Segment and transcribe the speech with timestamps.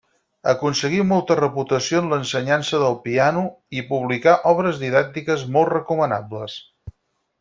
[0.51, 3.43] Aconseguí molta reputació en l'ensenyança del piano
[3.77, 6.59] i publicà obres didàctiques molt recomanables.